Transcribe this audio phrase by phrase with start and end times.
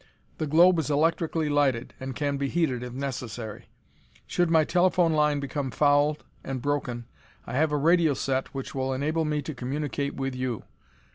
[0.39, 3.65] The globe is electrically lighted, and can be heated if necessary.
[4.25, 7.05] Should my telephone line become fouled and broken,
[7.45, 10.63] I have a radio set which will enable me to communicate with you.